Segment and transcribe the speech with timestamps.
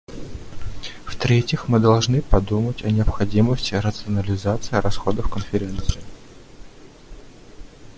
[1.05, 6.01] В-третьих, мы должны подумать о необходимости рационализации расходов Конференции.